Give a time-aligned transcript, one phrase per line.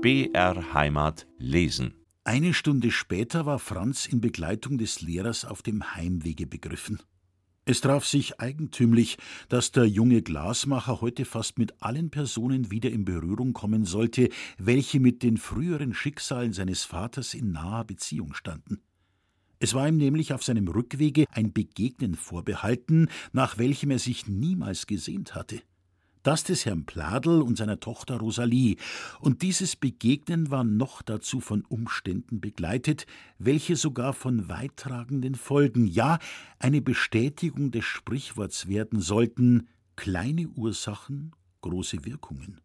[0.00, 1.92] BR Heimat lesen.
[2.22, 7.02] Eine Stunde später war Franz in Begleitung des Lehrers auf dem Heimwege begriffen.
[7.64, 9.18] Es traf sich eigentümlich,
[9.48, 15.00] dass der junge Glasmacher heute fast mit allen Personen wieder in Berührung kommen sollte, welche
[15.00, 18.80] mit den früheren Schicksalen seines Vaters in naher Beziehung standen.
[19.58, 24.86] Es war ihm nämlich auf seinem Rückwege ein Begegnen vorbehalten, nach welchem er sich niemals
[24.86, 25.60] gesehnt hatte
[26.28, 28.76] das des Herrn Pladel und seiner Tochter Rosalie,
[29.18, 33.06] und dieses Begegnen war noch dazu von Umständen begleitet,
[33.38, 36.18] welche sogar von weittragenden Folgen, ja
[36.58, 41.32] eine Bestätigung des Sprichworts werden sollten kleine Ursachen,
[41.62, 42.60] große Wirkungen.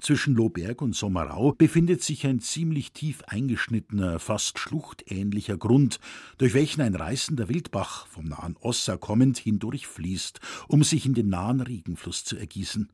[0.00, 6.00] Zwischen Lohberg und Sommerau befindet sich ein ziemlich tief eingeschnittener, fast schluchtähnlicher Grund,
[6.36, 11.62] durch welchen ein reißender Wildbach, vom nahen Ossa kommend, hindurchfließt, um sich in den nahen
[11.62, 12.90] Regenfluss zu ergießen.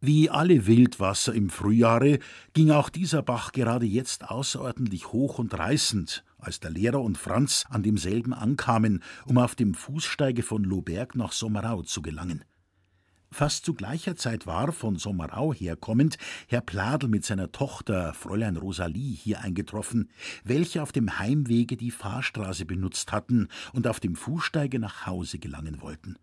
[0.00, 2.20] Wie alle Wildwasser im Frühjahre
[2.52, 7.64] ging auch dieser Bach gerade jetzt außerordentlich hoch und reißend, als der Lehrer und Franz
[7.68, 12.44] an demselben ankamen, um auf dem Fußsteige von Lohberg nach Sommerau zu gelangen.
[13.30, 16.16] Fast zu gleicher Zeit war, von Sommerau herkommend,
[16.48, 20.10] Herr Pladel mit seiner Tochter, Fräulein Rosalie, hier eingetroffen,
[20.44, 25.82] welche auf dem Heimwege die Fahrstraße benutzt hatten und auf dem Fußsteige nach Hause gelangen
[25.82, 26.16] wollten.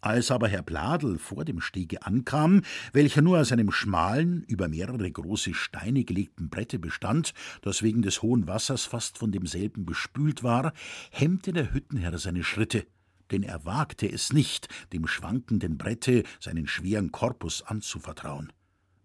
[0.00, 2.60] Als aber Herr Pladel vor dem Stege ankam,
[2.92, 8.20] welcher nur aus einem schmalen, über mehrere große Steine gelegten Brette bestand, das wegen des
[8.20, 10.74] hohen Wassers fast von demselben bespült war,
[11.10, 12.86] hemmte der Hüttenherr seine Schritte
[13.30, 18.52] denn er wagte es nicht, dem schwankenden Brette seinen schweren Korpus anzuvertrauen.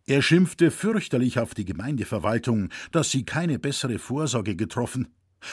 [0.06, 5.08] Er schimpfte fürchterlich auf die Gemeindeverwaltung, dass sie keine bessere Vorsorge getroffen.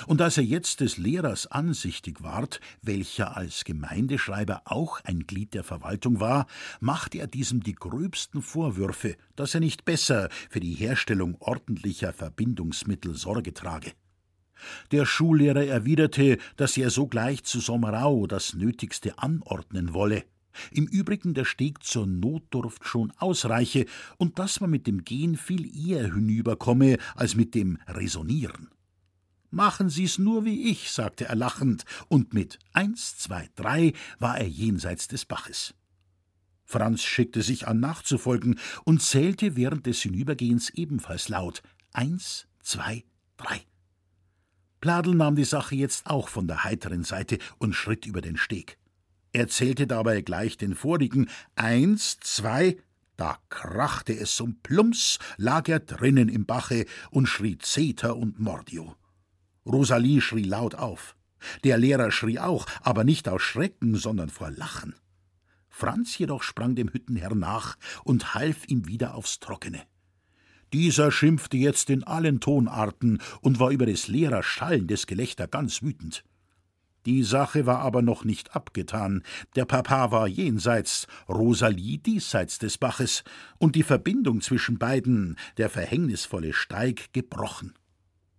[0.07, 5.63] Und als er jetzt des Lehrers ansichtig ward, welcher als Gemeindeschreiber auch ein Glied der
[5.63, 6.47] Verwaltung war,
[6.81, 13.15] machte er diesem die gröbsten Vorwürfe, dass er nicht besser für die Herstellung ordentlicher Verbindungsmittel
[13.15, 13.93] Sorge trage.
[14.93, 20.25] Der Schullehrer erwiderte, dass er sogleich zu Sommerau das Nötigste anordnen wolle.
[20.71, 23.87] Im Übrigen der Steg zur Notdurft schon ausreiche
[24.17, 28.71] und dass man mit dem Gehen viel eher hinüberkomme als mit dem Resonieren.
[29.51, 34.49] Machen Sie's nur wie ich, sagte er lachend, und mit eins, zwei, drei war er
[34.49, 35.75] jenseits des Baches.
[36.65, 41.63] Franz schickte sich an nachzufolgen und zählte während des Hinübergehens ebenfalls laut
[41.93, 43.05] eins, zwei,
[43.37, 43.65] drei.
[44.81, 48.79] Pladel nahm die Sache jetzt auch von der heiteren Seite und schritt über den Steg.
[49.33, 52.77] Er zählte dabei gleich den vorigen Eins, zwei,
[53.17, 58.95] da krachte es zum Plumps, lag er drinnen im Bache und schrie Zeter und Mordio.
[59.65, 61.17] Rosalie schrie laut auf.
[61.65, 64.95] Der Lehrer schrie auch, aber nicht aus Schrecken, sondern vor Lachen.
[65.69, 69.83] Franz jedoch sprang dem Hüttenherrn nach und half ihm wieder aufs Trockene.
[70.77, 76.23] Dieser schimpfte jetzt in allen Tonarten und war über des Lehrers schallendes Gelächter ganz wütend.
[77.07, 79.23] Die Sache war aber noch nicht abgetan.
[79.55, 83.25] Der Papa war jenseits, Rosalie diesseits des Baches
[83.57, 87.73] und die Verbindung zwischen beiden, der verhängnisvolle Steig, gebrochen.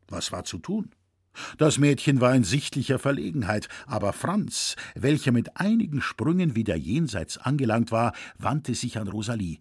[0.07, 0.91] Was war zu tun?
[1.57, 7.91] Das Mädchen war in sichtlicher Verlegenheit, aber Franz, welcher mit einigen Sprüngen wieder jenseits angelangt
[7.91, 9.57] war, wandte sich an Rosalie.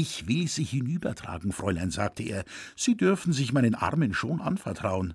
[0.00, 2.44] Ich will Sie hinübertragen, Fräulein, sagte er.
[2.76, 5.14] Sie dürfen sich meinen Armen schon anvertrauen.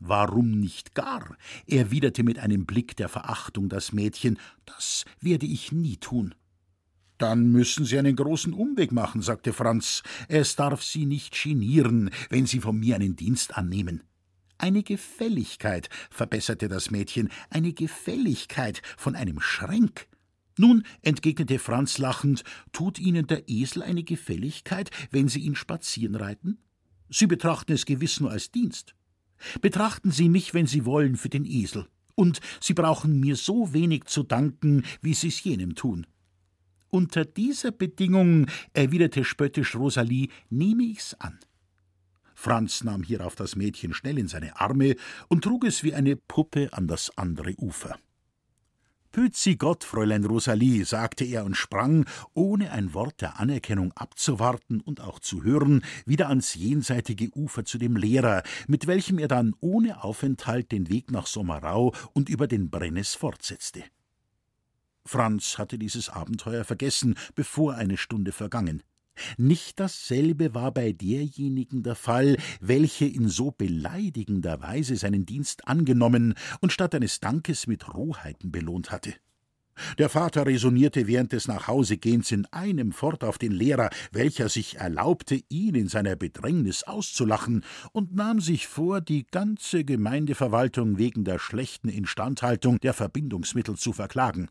[0.00, 1.36] Warum nicht gar?
[1.66, 4.38] erwiderte mit einem Blick der Verachtung das Mädchen.
[4.64, 6.34] Das werde ich nie tun.
[7.18, 10.02] Dann müssen Sie einen großen Umweg machen, sagte Franz.
[10.28, 14.02] Es darf Sie nicht genieren, wenn Sie von mir einen Dienst annehmen.
[14.56, 20.08] Eine Gefälligkeit, verbesserte das Mädchen, eine Gefälligkeit von einem Schränk.
[20.56, 26.58] Nun, entgegnete Franz lachend, tut Ihnen der Esel eine Gefälligkeit, wenn Sie ihn spazieren reiten?
[27.10, 28.94] Sie betrachten es gewiss nur als Dienst.
[29.60, 31.86] Betrachten Sie mich, wenn Sie wollen, für den Esel.
[32.14, 36.06] Und Sie brauchen mir so wenig zu danken, wie Sie es jenem tun.
[36.90, 41.40] Unter dieser Bedingung, erwiderte spöttisch Rosalie, nehme ich's an.
[42.34, 44.94] Franz nahm hierauf das Mädchen schnell in seine Arme
[45.28, 47.98] und trug es wie eine Puppe an das andere Ufer.
[49.14, 55.00] Pützi Gott, Fräulein Rosalie, sagte er und sprang, ohne ein Wort der Anerkennung abzuwarten und
[55.00, 60.02] auch zu hören, wieder ans jenseitige Ufer zu dem Lehrer, mit welchem er dann ohne
[60.02, 63.84] Aufenthalt den Weg nach Sommerau und über den Brennes fortsetzte.
[65.06, 68.82] Franz hatte dieses Abenteuer vergessen, bevor eine Stunde vergangen.
[69.36, 76.34] Nicht dasselbe war bei derjenigen der Fall, welche in so beleidigender Weise seinen Dienst angenommen
[76.60, 79.14] und statt eines Dankes mit Rohheiten belohnt hatte.
[79.98, 85.40] Der Vater resonierte während des Nachhausegehens in einem fort auf den Lehrer, welcher sich erlaubte,
[85.48, 91.88] ihn in seiner Bedrängnis auszulachen, und nahm sich vor, die ganze Gemeindeverwaltung wegen der schlechten
[91.88, 94.48] Instandhaltung der Verbindungsmittel zu verklagen.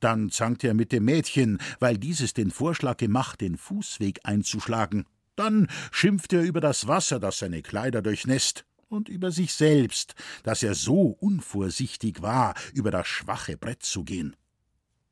[0.00, 5.06] Dann zankte er mit dem Mädchen, weil dieses den Vorschlag gemacht, den Fußweg einzuschlagen.
[5.36, 10.14] Dann schimpfte er über das Wasser, das seine Kleider durchnässt, und über sich selbst,
[10.44, 14.36] dass er so unvorsichtig war, über das schwache Brett zu gehen.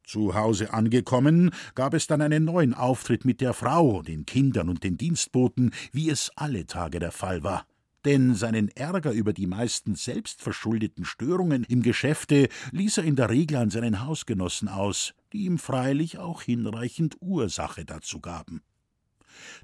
[0.05, 4.85] Zu Hause angekommen, gab es dann einen neuen Auftritt mit der Frau, den Kindern und
[4.85, 7.67] den Dienstboten, wie es alle Tage der Fall war.
[8.05, 13.57] Denn seinen Ärger über die meistens selbstverschuldeten Störungen im Geschäfte ließ er in der Regel
[13.57, 18.63] an seinen Hausgenossen aus, die ihm freilich auch hinreichend Ursache dazu gaben.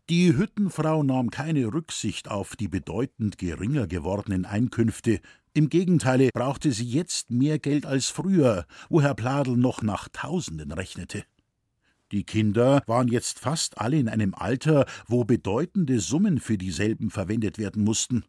[0.09, 5.21] Die Hüttenfrau nahm keine Rücksicht auf die bedeutend geringer gewordenen Einkünfte,
[5.53, 10.71] im Gegenteile brauchte sie jetzt mehr Geld als früher, wo Herr Pladel noch nach Tausenden
[10.71, 11.25] rechnete.
[12.13, 17.59] Die Kinder waren jetzt fast alle in einem Alter, wo bedeutende Summen für dieselben verwendet
[17.59, 18.25] werden mussten.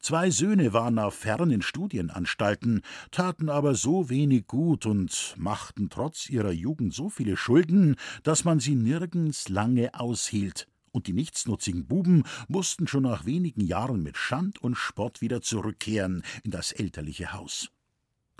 [0.00, 2.80] Zwei Söhne waren auf fernen Studienanstalten,
[3.10, 8.60] taten aber so wenig gut und machten trotz ihrer Jugend so viele Schulden, dass man
[8.60, 14.60] sie nirgends lange aushielt und die nichtsnutzigen Buben mussten schon nach wenigen Jahren mit Schand
[14.60, 17.70] und Spott wieder zurückkehren in das elterliche Haus.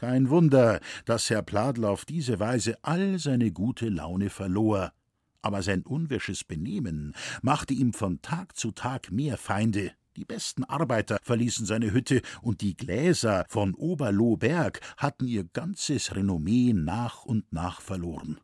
[0.01, 4.95] Kein Wunder, dass Herr Pladl auf diese Weise all seine gute Laune verlor,
[5.43, 9.93] aber sein unwirsches Benehmen machte ihm von Tag zu Tag mehr Feinde.
[10.17, 16.73] Die besten Arbeiter verließen seine Hütte, und die Gläser von Oberlohberg hatten ihr ganzes Renommee
[16.73, 18.41] nach und nach verloren.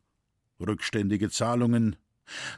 [0.59, 1.95] Rückständige Zahlungen,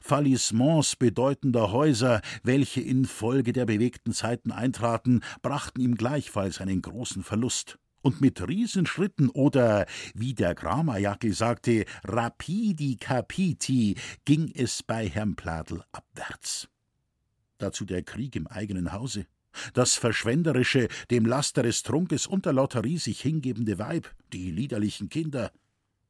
[0.02, 7.80] Fallissements bedeutender Häuser, welche infolge der bewegten Zeiten eintraten, brachten ihm gleichfalls einen großen Verlust.
[8.02, 15.84] Und mit Riesenschritten oder, wie der Gramajackel sagte, rapidi capiti, ging es bei Herrn Pladl
[15.92, 16.70] abwärts.
[17.58, 19.26] Dazu der Krieg im eigenen Hause,
[19.74, 25.52] das verschwenderische, dem Laster des Trunkes und der Lotterie sich hingebende Weib, die liederlichen Kinder.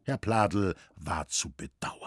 [0.04, 1.99] Herr Pladl war zu bedauern.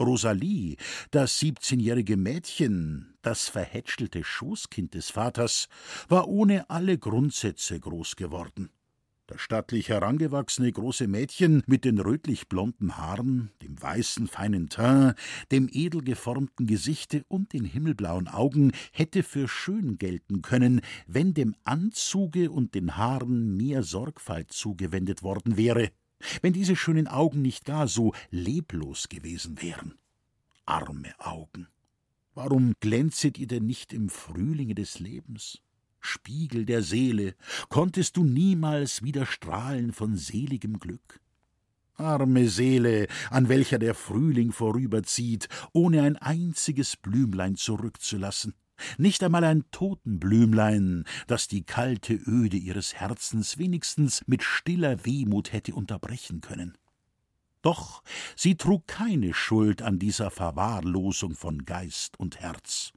[0.00, 0.76] Rosalie,
[1.10, 5.68] das siebzehnjährige Mädchen, das verhätschelte Schoßkind des Vaters,
[6.08, 8.70] war ohne alle Grundsätze groß geworden.
[9.26, 15.16] Das stattlich herangewachsene große Mädchen mit den rötlich blonden Haaren, dem weißen feinen Teint,
[15.50, 21.54] dem edel geformten Gesichte und den himmelblauen Augen hätte für schön gelten können, wenn dem
[21.64, 25.90] Anzuge und den Haaren mehr Sorgfalt zugewendet worden wäre
[26.42, 29.94] wenn diese schönen Augen nicht gar so leblos gewesen wären.
[30.66, 31.68] Arme Augen.
[32.34, 35.60] Warum glänzet ihr denn nicht im Frühlinge des Lebens?
[36.00, 37.34] Spiegel der Seele,
[37.68, 41.20] konntest du niemals wieder strahlen von seligem Glück?
[41.94, 48.54] Arme Seele, an welcher der Frühling vorüberzieht, ohne ein einziges Blümlein zurückzulassen
[48.98, 55.74] nicht einmal ein Totenblümlein, das die kalte Öde ihres Herzens wenigstens mit stiller Wehmut hätte
[55.74, 56.76] unterbrechen können.
[57.62, 58.02] Doch
[58.36, 62.92] sie trug keine Schuld an dieser Verwahrlosung von Geist und Herz.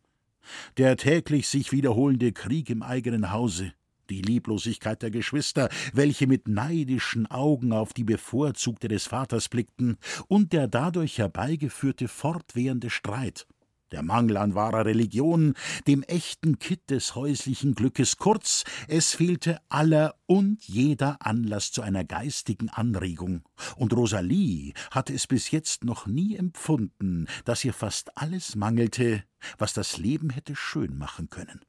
[0.77, 3.73] Der täglich sich wiederholende Krieg im eigenen Hause,
[4.09, 9.97] die Lieblosigkeit der Geschwister, welche mit neidischen Augen auf die Bevorzugte des Vaters blickten,
[10.27, 13.47] und der dadurch herbeigeführte fortwährende Streit,
[13.91, 15.53] der Mangel an wahrer Religion,
[15.87, 22.03] dem echten Kitt des häuslichen Glückes, kurz, es fehlte aller und jeder Anlass zu einer
[22.03, 23.44] geistigen Anregung,
[23.75, 29.23] und Rosalie hatte es bis jetzt noch nie empfunden, dass ihr fast alles mangelte,
[29.57, 31.61] was das Leben hätte schön machen können.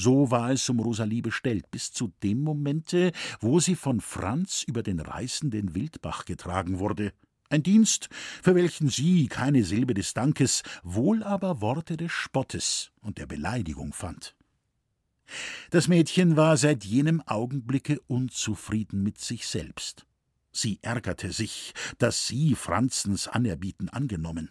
[0.00, 4.84] So war es um Rosalie bestellt, bis zu dem Momente, wo sie von Franz über
[4.84, 7.12] den reißenden Wildbach getragen wurde.
[7.50, 8.08] Ein Dienst,
[8.42, 13.94] für welchen sie keine Silbe des Dankes, wohl aber Worte des Spottes und der Beleidigung
[13.94, 14.36] fand.
[15.70, 20.06] Das Mädchen war seit jenem Augenblicke unzufrieden mit sich selbst.
[20.52, 24.50] Sie ärgerte sich, dass sie Franzens Anerbieten angenommen.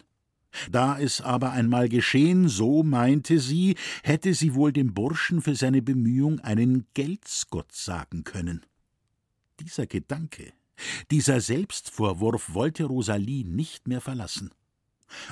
[0.70, 5.82] Da es aber einmal geschehen, so meinte sie, hätte sie wohl dem Burschen für seine
[5.82, 8.64] Bemühung einen Geldsgott sagen können.
[9.60, 10.52] Dieser Gedanke
[11.10, 14.50] dieser Selbstvorwurf wollte Rosalie nicht mehr verlassen.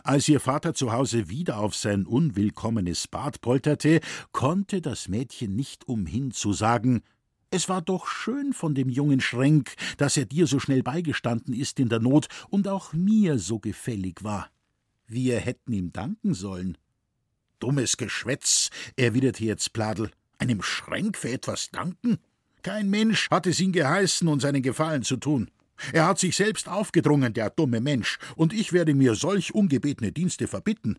[0.04, 4.00] Als ihr Vater zu Hause wieder auf sein unwillkommenes Bad polterte,
[4.32, 7.02] konnte das Mädchen nicht umhin zu sagen,
[7.50, 11.78] es war doch schön von dem jungen Schränk, dass er dir so schnell beigestanden ist
[11.78, 14.50] in der Not und auch mir so gefällig war.
[15.06, 16.76] Wir hätten ihm danken sollen.
[17.60, 20.10] Dummes Geschwätz, erwiderte jetzt Pladel.
[20.38, 22.18] Einem Schränk für etwas danken?
[22.66, 25.52] Kein Mensch hat es ihn geheißen, uns einen Gefallen zu tun.
[25.92, 30.48] Er hat sich selbst aufgedrungen, der dumme Mensch, und ich werde mir solch ungebetene Dienste
[30.48, 30.98] verbitten.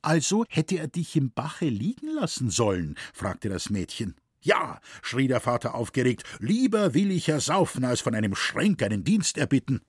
[0.00, 2.96] Also hätte er dich im Bache liegen lassen sollen?
[3.12, 4.14] fragte das Mädchen.
[4.40, 9.36] Ja, schrie der Vater aufgeregt, lieber will ich ersaufen, als von einem Schränk einen Dienst
[9.36, 9.82] erbitten.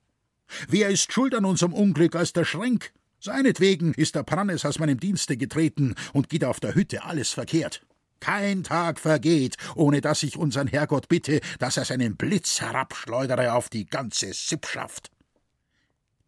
[0.68, 2.92] Wer ist schuld an unserem Unglück als der Schränk?
[3.22, 7.86] Seinetwegen ist der Prannes aus meinem Dienste getreten und geht auf der Hütte alles verkehrt.
[8.20, 13.70] Kein Tag vergeht, ohne dass ich unseren Herrgott bitte, dass er seinen Blitz herabschleudere auf
[13.70, 15.12] die ganze Sippschaft.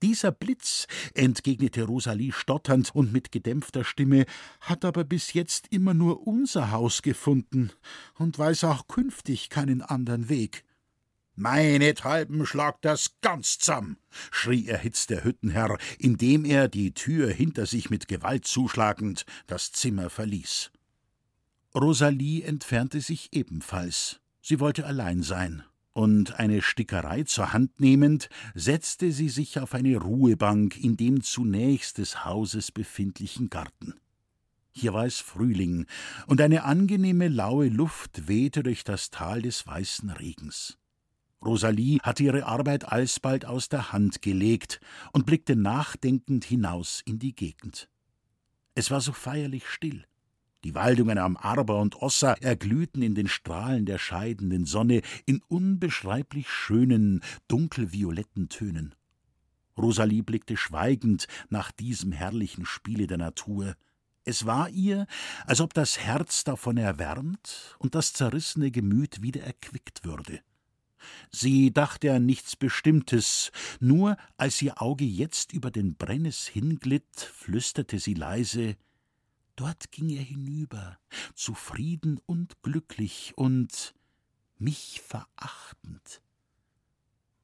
[0.03, 4.25] Dieser Blitz, entgegnete Rosalie stotternd und mit gedämpfter Stimme,
[4.61, 7.71] hat aber bis jetzt immer nur unser Haus gefunden
[8.19, 10.63] und weiß auch künftig keinen anderen Weg.
[11.35, 13.97] Meinethalben schlagt das ganz zamm,
[14.31, 20.09] schrie erhitzt der Hüttenherr, indem er, die Tür hinter sich mit Gewalt zuschlagend, das Zimmer
[20.09, 20.71] verließ.
[21.79, 24.19] Rosalie entfernte sich ebenfalls.
[24.41, 29.97] Sie wollte allein sein und eine Stickerei zur Hand nehmend, setzte sie sich auf eine
[29.97, 33.93] Ruhebank in dem zunächst des Hauses befindlichen Garten.
[34.71, 35.85] Hier war es Frühling,
[36.27, 40.77] und eine angenehme laue Luft wehte durch das Tal des weißen Regens.
[41.43, 44.79] Rosalie hatte ihre Arbeit alsbald aus der Hand gelegt
[45.13, 47.87] und blickte nachdenkend hinaus in die Gegend.
[48.73, 50.05] Es war so feierlich still.
[50.67, 56.49] Die Waldungen am Arber und Ossa erglühten in den Strahlen der scheidenden Sonne in unbeschreiblich
[56.49, 58.93] schönen, dunkelvioletten Tönen.
[59.77, 63.77] Rosalie blickte schweigend nach diesem herrlichen Spiele der Natur.
[64.25, 65.07] Es war ihr,
[65.45, 70.41] als ob das Herz davon erwärmt und das zerrissene Gemüt wieder erquickt würde.
[71.31, 77.99] Sie dachte an nichts Bestimmtes, nur als ihr Auge jetzt über den Brennes hinglitt, flüsterte
[77.99, 78.75] sie leise
[79.57, 80.99] Dort ging er hinüber,
[81.33, 83.95] zufrieden und glücklich und
[84.59, 86.21] mich verachtend.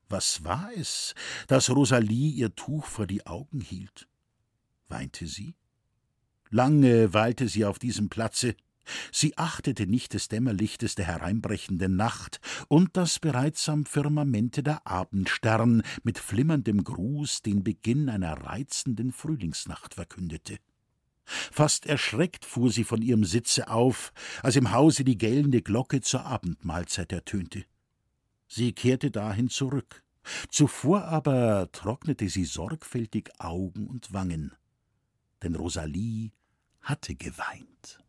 [0.10, 1.16] Was war es,
[1.48, 4.08] dass Rosalie ihr Tuch vor die Augen hielt?
[4.90, 5.56] Weinte sie?
[6.52, 8.56] Lange weilte sie auf diesem Platze.
[9.12, 15.82] Sie achtete nicht des Dämmerlichtes der hereinbrechenden Nacht und das bereits am Firmamente der Abendstern
[16.04, 20.60] mit flimmerndem Gruß den Beginn einer reizenden Frühlingsnacht verkündete.
[21.26, 26.26] Fast erschreckt fuhr sie von ihrem Sitze auf, als im Hause die gellende Glocke zur
[26.26, 27.66] Abendmahlzeit ertönte.
[28.48, 30.04] Sie kehrte dahin zurück.
[30.50, 34.54] Zuvor aber trocknete sie sorgfältig Augen und Wangen,
[35.42, 36.32] denn Rosalie
[36.82, 38.03] hatte geweint.